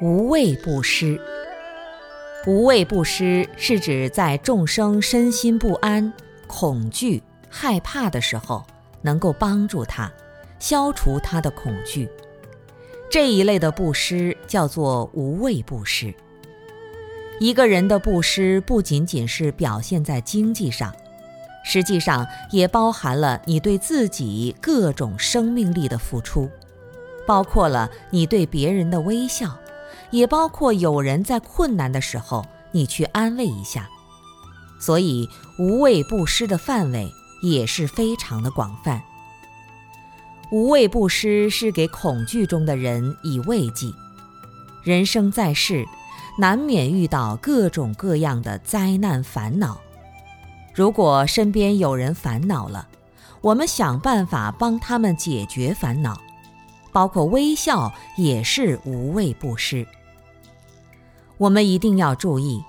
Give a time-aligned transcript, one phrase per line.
[0.00, 1.20] 无畏布施，
[2.46, 6.12] 无畏布施是指在众生身心不安、
[6.48, 8.64] 恐惧、害怕的时候，
[9.02, 10.10] 能够帮助他，
[10.58, 12.08] 消除他的恐惧。
[13.08, 16.12] 这一类的布施叫做无畏布施。
[17.38, 20.92] 一个人的布施不仅仅是表现在经济上，
[21.64, 26.50] 实际上也包含了你对自己各种生命力的付出，
[27.24, 29.56] 包括了你对别人的微笑。
[30.12, 33.88] 也包括有人在困难的时候，你去安慰一下，
[34.78, 37.10] 所以无畏布施的范围
[37.42, 39.02] 也是非常的广泛。
[40.50, 43.90] 无畏布施是给恐惧中的人以慰藉。
[44.84, 45.86] 人生在世，
[46.38, 49.80] 难免遇到各种各样的灾难烦恼，
[50.74, 52.86] 如果身边有人烦恼了，
[53.40, 56.20] 我们想办法帮他们解决烦恼，
[56.92, 59.86] 包括微笑也是无畏布施。
[61.42, 62.62] 我们一定要注意，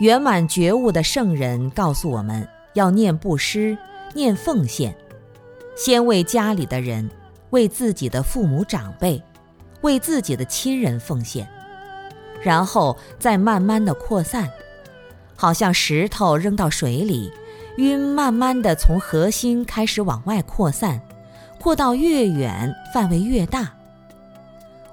[0.00, 3.78] 圆满觉悟的圣人告诉我们要念布施、
[4.14, 4.92] 念奉献，
[5.76, 7.08] 先为家里的人、
[7.50, 9.22] 为自己的父母长辈、
[9.82, 11.48] 为自己的亲人奉献，
[12.42, 14.50] 然后再慢慢的扩散，
[15.36, 17.30] 好像石头扔到水里，
[17.76, 21.00] 晕慢慢的从核心开始往外扩散，
[21.60, 23.72] 扩到越远，范围越大。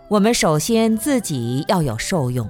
[0.07, 2.47] 我们首先自己要有受用。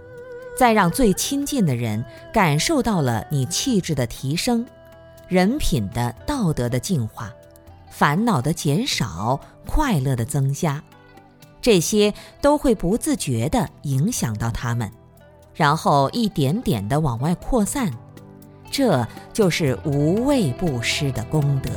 [0.57, 4.65] 再让最亲近的人感受到了你气质的提升，
[5.27, 7.31] 人品的道德的净化，
[7.91, 10.83] 烦恼的减少，快乐的增加，
[11.61, 14.91] 这些都会不自觉地影响到他们，
[15.53, 17.91] 然后一点点地往外扩散，
[18.71, 21.69] 这就是无畏布施的功德。